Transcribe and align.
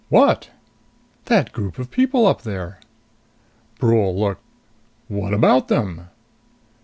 "What?" 0.09 0.49
"That 1.25 1.51
group 1.51 1.77
of 1.77 1.91
people 1.91 2.25
up 2.25 2.41
there!" 2.41 2.79
Brule 3.77 4.19
looked. 4.19 4.41
"What 5.09 5.31
about 5.31 5.67
them?" 5.67 6.07